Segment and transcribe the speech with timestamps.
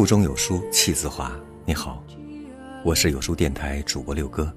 [0.00, 1.30] 腹中有书气自华。
[1.66, 2.02] 你好，
[2.82, 4.50] 我是有书电台主播六哥。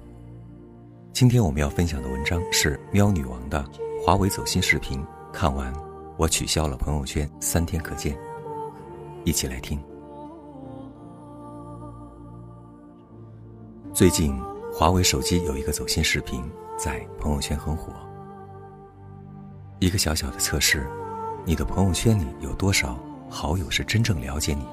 [1.12, 3.62] 今天我们要分享的文章是喵女王的
[4.02, 5.04] 华为走心视频。
[5.34, 5.70] 看完，
[6.16, 8.16] 我取消了朋友圈三天可见。
[9.22, 9.78] 一起来听。
[13.92, 14.34] 最近，
[14.72, 16.42] 华为手机有一个走心视频
[16.78, 17.92] 在朋友圈很火。
[19.78, 20.86] 一个小小的测试，
[21.44, 24.66] 你的朋友圈里有多少好友是真正了解你？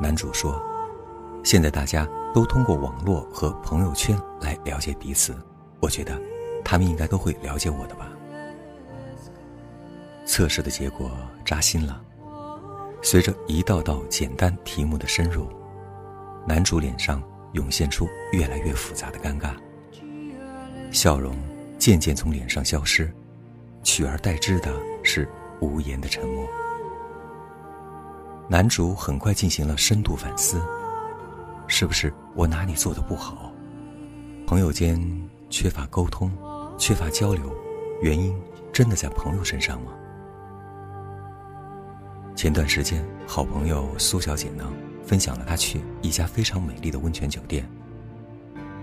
[0.00, 0.62] 男主说
[1.42, 5.36] ：“现在大家都通过网络和朋友圈来了解彼此，
[5.80, 6.16] 我觉得
[6.64, 8.08] 他们应该都会了解我的吧。”
[10.24, 11.10] 测试的结果
[11.44, 12.00] 扎心了，
[13.02, 15.48] 随着一道道简单题目的深入，
[16.46, 19.54] 男主脸上涌现出越来越复杂的尴尬，
[20.92, 21.34] 笑容
[21.78, 23.12] 渐渐从脸上消失，
[23.82, 25.28] 取而代之的是
[25.60, 26.46] 无言的沉默。
[28.50, 30.58] 男主很快进行了深度反思：
[31.66, 33.52] 是不是我哪里做的不好？
[34.46, 34.98] 朋友间
[35.50, 36.32] 缺乏沟通，
[36.78, 37.54] 缺乏交流，
[38.00, 38.34] 原因
[38.72, 39.92] 真的在朋友身上吗？
[42.34, 44.64] 前段时间，好朋友苏小姐呢，
[45.04, 47.68] 分享了她去一家非常美丽的温泉酒店。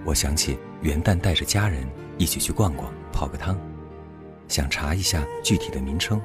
[0.06, 1.88] 我想起元旦带着家人
[2.20, 3.58] 一起去逛逛，泡个汤，
[4.48, 6.22] 想查一下具体的名称。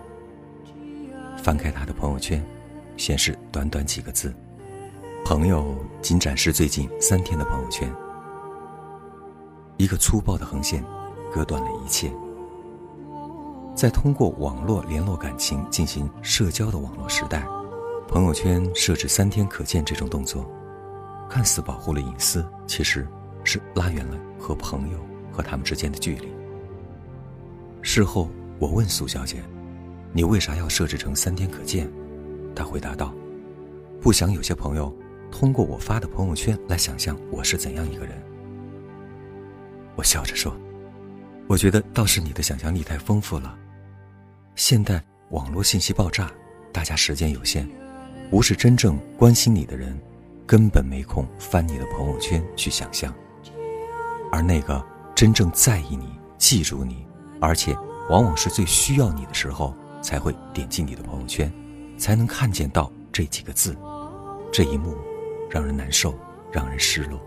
[1.42, 2.44] 翻开她的朋友圈。
[3.00, 4.30] 显示短短几个字，
[5.24, 7.90] 朋友仅展示最近三天的朋友圈。
[9.78, 10.84] 一个粗暴的横线，
[11.32, 12.12] 割断了一切。
[13.74, 17.42] 在通过网络联络感情、进行社交的网络时代，
[18.06, 20.46] 朋友圈设置三天可见这种动作，
[21.26, 23.08] 看似保护了隐私，其实
[23.44, 24.98] 是拉远了和朋友
[25.32, 26.28] 和他们之间的距离。
[27.80, 28.28] 事后
[28.58, 29.42] 我问苏小姐
[30.12, 31.90] ：“你为啥要设置成三天可见？”
[32.54, 33.14] 他回答道
[34.00, 34.94] ：“不想有些朋友
[35.30, 38.20] 通过我发的朋友圈来想象我是怎样一个人。”
[39.96, 40.56] 我笑着说
[41.46, 43.56] ：“我觉得倒是你的想象力太丰富了。
[44.56, 46.30] 现代网络信息爆炸，
[46.72, 47.68] 大家时间有限，
[48.30, 49.98] 不是真正关心你的人，
[50.46, 53.14] 根本没空翻你的朋友圈去想象。
[54.32, 54.84] 而那个
[55.14, 57.06] 真正在意你、记住你，
[57.40, 57.76] 而且
[58.08, 61.52] 往往是最需要你的时候，才会点进你的朋友圈。”
[62.00, 63.76] 才能看见到这几个字，
[64.50, 64.96] 这一幕
[65.50, 66.18] 让人难受，
[66.50, 67.20] 让人失落。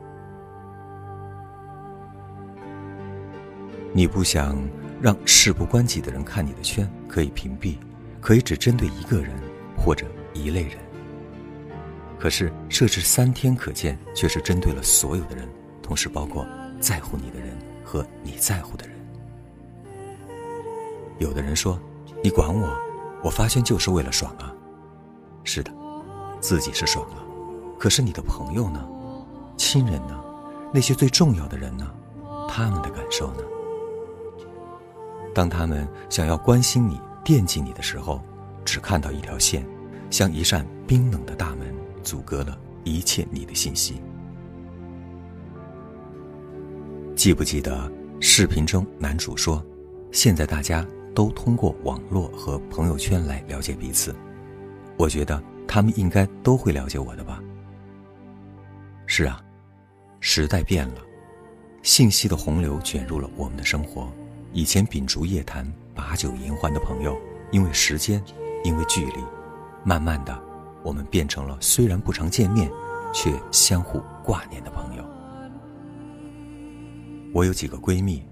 [3.93, 4.57] 你不想
[4.99, 7.77] 让事不关己的人看你的圈，可以屏蔽，
[8.19, 9.31] 可以只针对一个人
[9.77, 10.79] 或者一类人。
[12.19, 15.47] 可是设置三天可见，却是针对了所有的人，
[15.83, 16.47] 同时包括
[16.79, 18.95] 在乎你的人和你在乎的人。
[21.19, 21.79] 有的人说
[22.23, 22.75] ：“你管我，
[23.23, 24.49] 我发圈就是为了爽啊。”
[25.43, 25.71] 是的，
[26.39, 27.23] 自己是爽了，
[27.77, 28.85] 可是你的朋友呢？
[29.57, 30.19] 亲人呢？
[30.73, 31.89] 那些最重要的人呢？
[32.49, 33.43] 他们的感受呢？
[35.33, 38.21] 当他们想要关心你、惦记你的时候，
[38.63, 39.65] 只看到一条线，
[40.09, 41.73] 像一扇冰冷的大门，
[42.03, 44.01] 阻隔了一切你的信息。
[47.15, 49.63] 记不记得视频中男主说
[50.11, 54.15] ：“现在大家都通过网络和朋友圈来了解彼此。”
[54.97, 57.41] 我觉得他们应该都会了解我的吧。
[59.05, 59.41] 是啊，
[60.19, 61.01] 时代变了，
[61.81, 64.11] 信息的洪流卷入了我们的生活。
[64.53, 67.17] 以前秉烛夜谈、把酒言欢的朋友，
[67.51, 68.23] 因为时间，
[68.63, 69.23] 因为距离，
[69.83, 70.39] 慢慢的，
[70.83, 72.71] 我们变成了虽然不常见面，
[73.11, 75.03] 却相互挂念的朋友。
[77.33, 78.23] 我有几个闺蜜，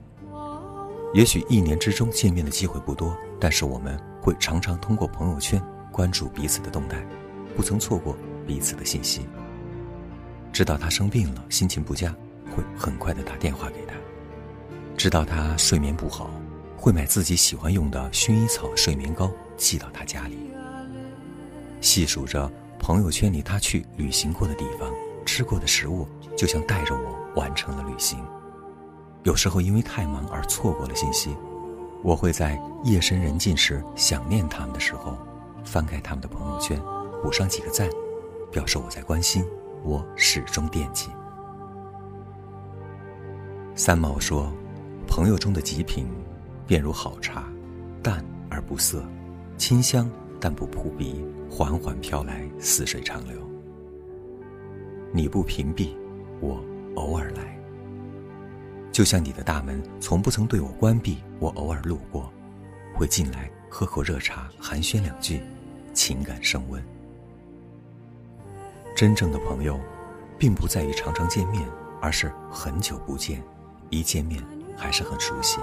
[1.13, 5.61] 也许一年之中见面的机会不多，但是我们会常常通过朋友圈。
[5.91, 7.05] 关注彼此的动态，
[7.55, 8.15] 不曾错过
[8.47, 9.27] 彼此的信息。
[10.53, 12.13] 知道他生病了，心情不佳，
[12.55, 13.93] 会很快的打电话给他；
[14.97, 16.29] 知道他睡眠不好，
[16.77, 20.37] 会买自己喜欢用的薰衣草睡眠膏寄到他家里。
[21.79, 24.91] 细数着朋友圈里他去旅行过的地方、
[25.25, 28.19] 吃过的食物，就像带着我完成了旅行。
[29.23, 31.35] 有时候因为太忙而错过了信息，
[32.03, 35.17] 我会在夜深人静时想念他们的时候。
[35.71, 36.77] 翻开他们的朋友圈，
[37.23, 37.89] 补上几个赞，
[38.51, 39.41] 表示我在关心，
[39.83, 41.07] 我始终惦记。
[43.73, 44.51] 三毛说
[45.07, 46.05] ：“朋友中的极品，
[46.67, 47.45] 便如好茶，
[48.03, 49.01] 淡而不涩，
[49.57, 53.39] 清香但不扑鼻，缓缓飘来，似水长流。
[55.13, 55.95] 你不屏蔽，
[56.41, 56.61] 我
[56.95, 57.57] 偶尔来，
[58.91, 62.29] 就像你的大门从不曾对我关闭，我偶尔路过，
[62.93, 65.41] 会进来。”喝口热茶，寒暄两句，
[65.93, 66.83] 情感升温。
[68.95, 69.79] 真正的朋友，
[70.37, 71.67] 并不在于常常见面，
[72.01, 73.41] 而是很久不见，
[73.89, 74.43] 一见面
[74.77, 75.59] 还是很熟悉。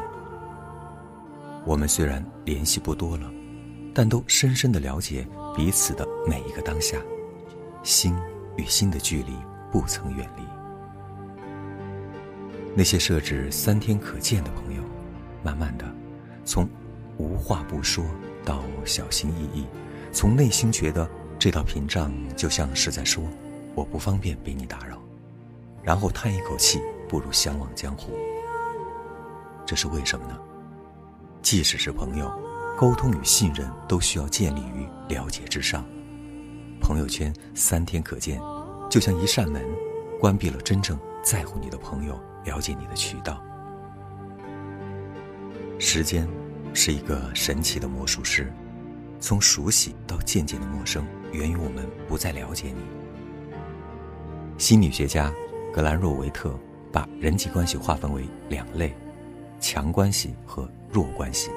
[1.65, 3.31] 我们虽然联系不多了，
[3.95, 6.97] 但都深深的了解彼此的每一个当下，
[7.83, 8.17] 心
[8.57, 9.33] 与心的距离
[9.71, 10.43] 不曾远离。
[12.75, 14.83] 那些设置三天可见的朋友，
[15.43, 15.85] 慢慢的，
[16.45, 16.69] 从
[17.19, 18.05] 无话不说
[18.45, 19.67] 到小心翼翼，
[20.13, 21.09] 从内心觉得
[21.39, 23.23] 这道屏障就像是在说
[23.75, 25.01] 我不方便被你打扰，
[25.83, 28.13] 然后叹一口气，步入相忘江湖。
[29.65, 30.37] 这是为什么呢？
[31.43, 32.33] 即使是朋友，
[32.77, 35.85] 沟通与信任都需要建立于了解之上。
[36.81, 38.41] 朋友圈三天可见，
[38.91, 39.65] 就像一扇门，
[40.19, 43.43] 关闭了真正在乎你的朋友了解你的渠道。
[45.79, 46.29] 时间
[46.75, 48.53] 是一个神奇的魔术师，
[49.21, 52.81] 从熟悉到渐渐的陌生，源于我们不再了解你。
[54.57, 55.33] 心理学家
[55.73, 56.53] 格兰若维特
[56.93, 58.95] 把人际关系划分为两类：
[59.61, 61.51] 强关系和弱关系。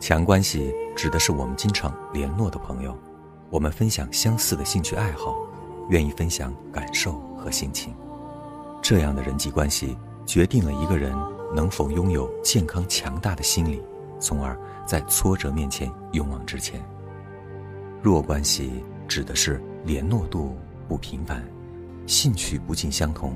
[0.00, 2.96] 强关系指的是我们经常联络的朋友，
[3.50, 5.36] 我们分享相似的兴趣爱好，
[5.88, 7.94] 愿意分享感受和心情。
[8.82, 9.96] 这样的人际关系
[10.26, 11.16] 决定了一个人
[11.54, 13.80] 能否拥有健康强大的心理，
[14.24, 16.80] 从而在挫折面前勇往直前。
[18.02, 20.56] 弱关系指的是联络度
[20.88, 21.44] 不频繁，
[22.06, 23.34] 兴趣不尽相同，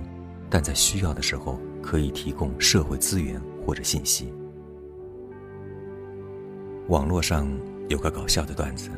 [0.49, 4.33] 但在需要的时候可以提供社会资源或者信息。
[6.89, 7.47] 网络上
[7.91, 8.89] 有个搞笑的段子：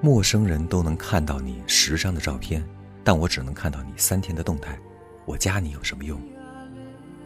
[0.00, 2.64] 陌生人都能看到你十张的照片，
[3.02, 4.78] 但我只能看到你三天的动态。
[5.24, 6.20] 我加你有什么用？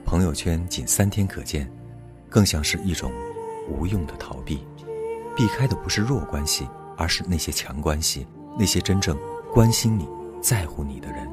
[0.06, 1.70] 朋友圈仅三天可见，
[2.30, 3.12] 更像是一种
[3.68, 4.66] 无用的逃避。
[5.36, 8.26] 避开的不是弱关系，而是那些强关系，
[8.58, 9.16] 那些真正
[9.52, 10.08] 关心你、
[10.40, 11.28] 在乎你的人。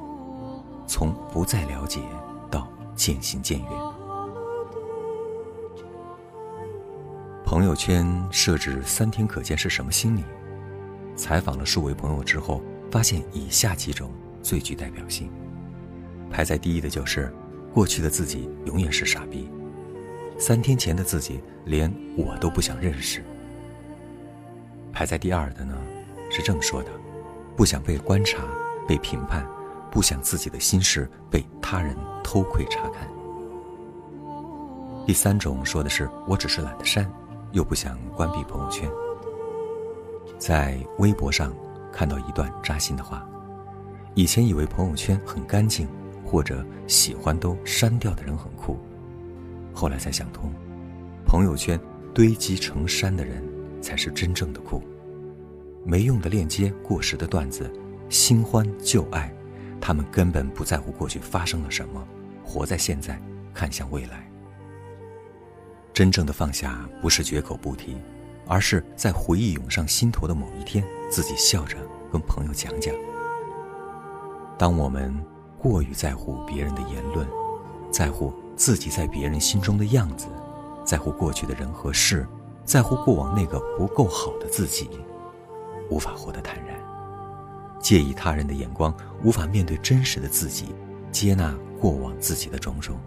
[0.85, 1.99] 从不再了解
[2.51, 3.69] 到渐行渐远。
[7.43, 10.23] 朋友圈设置三天可见是什么心理？
[11.15, 12.61] 采访了数位朋友之后，
[12.91, 14.11] 发现以下几种
[14.43, 15.31] 最具代表性。
[16.29, 17.33] 排在第一的就是，
[17.73, 19.49] 过去的自己永远是傻逼，
[20.37, 23.23] 三天前的自己连我都不想认识。
[24.91, 25.75] 排在第二的呢，
[26.29, 26.89] 是正说的，
[27.55, 28.43] 不想被观察、
[28.87, 29.45] 被评判，
[29.91, 33.07] 不想自己的心事被他人偷窥查看。
[35.05, 37.09] 第三种说的是，我只是懒得删，
[37.51, 38.89] 又不想关闭朋友圈。
[40.37, 41.53] 在微博上
[41.91, 43.27] 看到一段扎心的话，
[44.15, 45.87] 以前以为朋友圈很干净。
[46.27, 48.79] 或者喜欢都删掉的人很酷，
[49.75, 50.51] 后来才想通，
[51.25, 51.79] 朋友圈
[52.13, 53.43] 堆积成山的人
[53.81, 54.81] 才是真正的酷。
[55.83, 57.69] 没用的链接、过时的段子、
[58.09, 59.31] 新欢旧爱，
[59.79, 62.07] 他们根本不在乎过去发生了什么，
[62.43, 63.21] 活在现在，
[63.53, 64.27] 看向未来。
[65.93, 67.97] 真正的放下，不是绝口不提，
[68.47, 71.77] 而是在回忆涌上心头的某一天，自己笑着
[72.11, 72.95] 跟朋友讲讲。
[74.57, 75.13] 当我们。
[75.57, 77.27] 过于在乎别人的言论，
[77.89, 80.27] 在乎自己在别人心中的样子，
[80.85, 82.27] 在乎过去的人和事，
[82.63, 84.89] 在乎过往那个不够好的自己，
[85.89, 86.77] 无法活得坦然；
[87.79, 90.67] 介意他人的眼光，无法面对真实的自己，
[91.11, 92.97] 接纳过往自己的种种。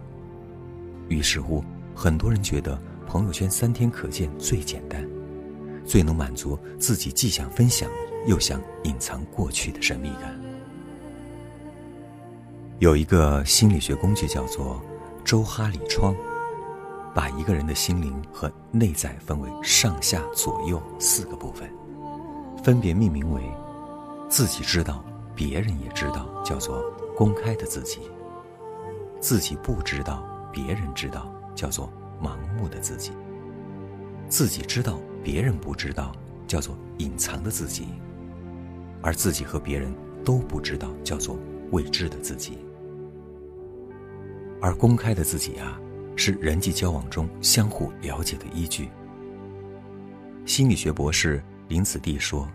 [1.08, 1.64] 于是乎，
[1.94, 5.08] 很多人觉得朋友圈三天可见最简单，
[5.86, 7.90] 最能满足自己既想分享
[8.26, 10.38] 又想隐藏过去的神秘感。
[12.78, 14.80] 有一个心理学工具叫做
[15.28, 16.16] 周哈里窗，
[17.14, 21.70] 把一个人的心灵和内在分为上下左右四个部分，
[22.64, 23.42] 分别命名为
[24.26, 25.04] 自己知道，
[25.35, 26.82] 别人也知道，叫做
[27.14, 27.99] 公开的自己；
[29.20, 31.92] 自己不知道，别人知道，叫做
[32.23, 33.12] 盲目的自己；
[34.30, 36.11] 自己知道，别人不知道，
[36.47, 37.85] 叫做隐藏的自己；
[39.02, 39.94] 而自己和别人
[40.25, 41.38] 都不知道，叫做
[41.70, 42.56] 未知的自己。
[44.60, 45.78] 而公开的自己啊，
[46.16, 48.88] 是人际交往中相互了解的依据。
[50.44, 52.48] 心理学博士林子弟说：“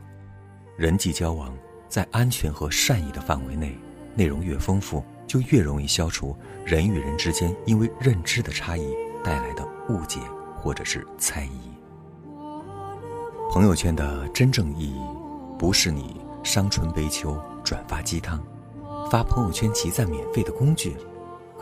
[0.75, 1.55] 人际交往
[1.87, 3.77] 在安全和善意的范围内，
[4.15, 8.93] 内容越丰富，就越容易消除人与人之间因为认知的差异
[9.23, 10.19] 带来的误解
[10.57, 11.71] 或者是猜疑。”
[13.51, 14.99] 朋友圈的真正意义，
[15.59, 18.43] 不是你伤春悲秋、转发鸡汤、
[19.11, 20.97] 发朋友圈集赞免费的工具。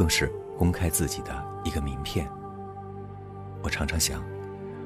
[0.02, 1.32] 更是公开自己的
[1.64, 2.28] 一个名片。
[3.62, 4.24] 我常常想，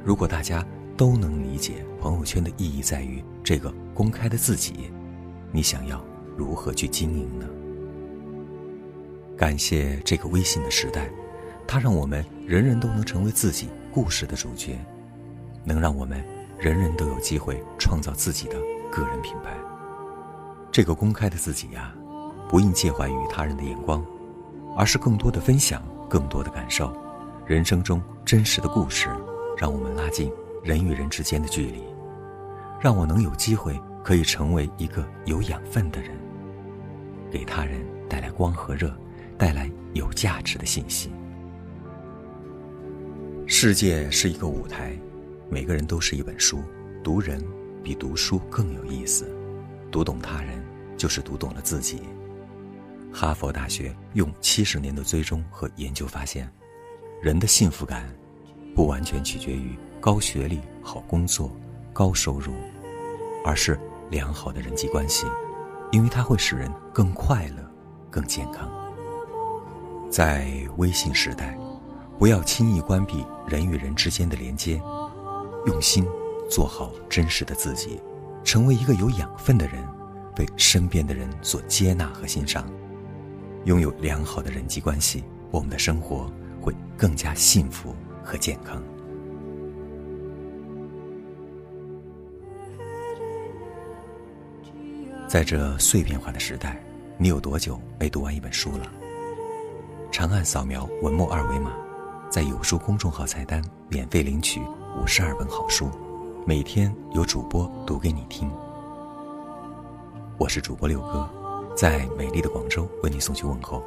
[0.04, 0.62] 如果大家
[0.98, 4.92] 都能理解朋友圈的意义在于这个公开的自己，
[5.54, 6.04] 你想要
[6.36, 7.48] 如何去经营呢？
[9.38, 11.10] 感谢这个微信的时代，
[11.66, 14.78] 它让我们人人都能成为自己故事的主角，
[15.64, 16.22] 能让我们
[16.60, 18.58] 人人都有机会创造自己的
[18.92, 19.56] 个人品牌。
[20.74, 21.96] 这个公开的自己呀，
[22.50, 24.06] 不应介怀于他人的眼光，
[24.76, 26.92] 而是更多的分享，更多的感受，
[27.46, 29.08] 人生中真实的故事，
[29.58, 30.32] 让我们拉近
[30.64, 31.84] 人与人之间的距离，
[32.82, 36.12] 让我能有机会可以成为一个有养分的人，
[37.32, 37.80] 给他人
[38.10, 38.94] 带来光和热。
[39.38, 41.12] 带来有价值的信息。
[43.46, 44.98] 世界是一个舞台，
[45.50, 46.64] 每个人都是一本书，
[47.04, 47.44] 读人
[47.84, 49.30] 比读书更有意思。
[49.92, 50.64] 读懂他人，
[50.96, 52.04] 就是读懂了自己。
[53.16, 56.52] 哈佛大学用七十年的追踪和研究发现，
[57.22, 58.14] 人的幸福感
[58.76, 61.50] 不完全取决于高学历、好工作、
[61.94, 62.52] 高收入，
[63.46, 63.80] 而是
[64.10, 65.26] 良好的人际关系，
[65.94, 67.72] 因为它会使人更快乐、
[68.12, 68.70] 更健康。
[70.12, 71.58] 在微信时代，
[72.20, 74.76] 不要轻易关闭人与人之间的连接，
[75.68, 76.06] 用心
[76.50, 77.98] 做好真实的自己，
[78.44, 79.82] 成为一个有养分的人，
[80.36, 82.70] 被身边的人所接纳和欣赏，
[83.66, 86.32] 拥有良好的人际关系，我们的生活
[86.62, 88.82] 会更加幸福和健康。
[95.28, 96.80] 在这碎片化的时代，
[97.18, 98.92] 你有多久没读完一本书了？
[100.12, 101.72] 长按扫描文末二维码，
[102.30, 104.62] 在有书公众号菜单免费领取
[105.02, 105.90] 五十二本好书，
[106.46, 108.48] 每天有主播读给你听。
[110.38, 111.28] 我是主播六哥，
[111.76, 113.84] 在美丽的广州为你送去问候。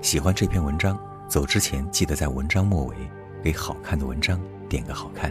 [0.00, 2.94] 喜欢这篇文章，走之前记得在文章末尾
[3.42, 5.30] 给好看的文章点个好看。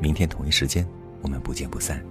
[0.00, 0.86] 明天同一时间，
[1.20, 2.02] 我们不见不散。